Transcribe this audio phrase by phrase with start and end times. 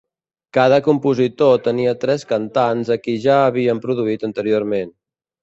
[0.57, 4.93] Cada compositor tenia tres cantants a qui ja havien produït anteriorment.